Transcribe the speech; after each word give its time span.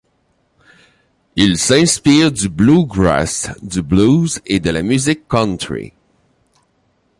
Il 1.35 1.59
s'inspire 1.59 2.31
du 2.31 2.49
bluegrass, 2.49 3.49
du 3.61 3.83
blues 3.83 4.39
et 4.47 4.59
de 4.59 4.71
la 4.71 4.81
musique 4.81 5.27
country. 5.27 5.93